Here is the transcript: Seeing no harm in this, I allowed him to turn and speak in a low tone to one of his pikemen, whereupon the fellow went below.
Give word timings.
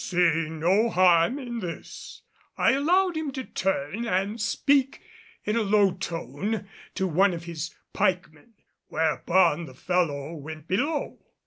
Seeing 0.03 0.59
no 0.61 0.89
harm 0.89 1.37
in 1.37 1.59
this, 1.59 2.23
I 2.57 2.71
allowed 2.71 3.15
him 3.15 3.29
to 3.33 3.43
turn 3.43 4.07
and 4.07 4.41
speak 4.41 4.99
in 5.45 5.55
a 5.55 5.61
low 5.61 5.91
tone 5.91 6.67
to 6.95 7.05
one 7.05 7.35
of 7.35 7.43
his 7.43 7.75
pikemen, 7.93 8.53
whereupon 8.87 9.65
the 9.67 9.75
fellow 9.75 10.33
went 10.33 10.67
below. 10.67 11.19